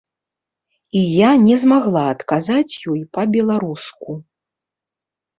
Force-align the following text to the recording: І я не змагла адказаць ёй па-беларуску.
І 1.01 1.01
я 1.17 1.29
не 1.47 1.55
змагла 1.63 2.05
адказаць 2.13 2.79
ёй 2.93 3.01
па-беларуску. 3.17 4.17